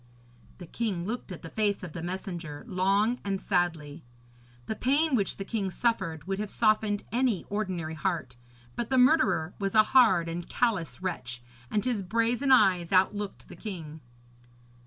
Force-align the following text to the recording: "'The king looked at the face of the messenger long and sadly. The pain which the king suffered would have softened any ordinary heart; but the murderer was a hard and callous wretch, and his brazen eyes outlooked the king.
"'The 0.57 0.65
king 0.65 1.05
looked 1.05 1.31
at 1.31 1.43
the 1.43 1.51
face 1.51 1.83
of 1.83 1.93
the 1.93 2.01
messenger 2.01 2.65
long 2.67 3.19
and 3.23 3.39
sadly. 3.39 4.03
The 4.65 4.75
pain 4.75 5.13
which 5.13 5.37
the 5.37 5.45
king 5.45 5.69
suffered 5.69 6.23
would 6.25 6.39
have 6.39 6.49
softened 6.49 7.03
any 7.11 7.45
ordinary 7.51 7.93
heart; 7.93 8.35
but 8.75 8.89
the 8.89 8.97
murderer 8.97 9.53
was 9.59 9.75
a 9.75 9.83
hard 9.93 10.27
and 10.27 10.49
callous 10.49 11.03
wretch, 11.03 11.43
and 11.69 11.85
his 11.85 12.01
brazen 12.01 12.51
eyes 12.51 12.91
outlooked 12.91 13.47
the 13.47 13.55
king. 13.55 14.01